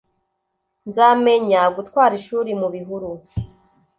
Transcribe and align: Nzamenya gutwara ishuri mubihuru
Nzamenya 0.87 1.61
gutwara 1.75 2.13
ishuri 2.19 2.51
mubihuru 2.61 3.11